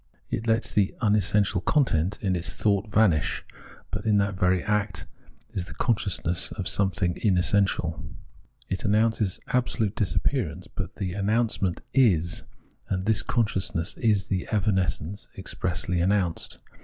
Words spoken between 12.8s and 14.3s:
and this consciousness is